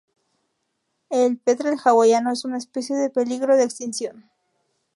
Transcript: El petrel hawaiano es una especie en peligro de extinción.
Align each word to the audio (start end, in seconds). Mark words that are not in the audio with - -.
El 1.11 1.37
petrel 1.37 1.77
hawaiano 1.83 2.31
es 2.31 2.43
una 2.43 2.57
especie 2.57 2.95
en 3.05 3.11
peligro 3.11 3.55
de 3.55 3.65
extinción. 3.65 4.31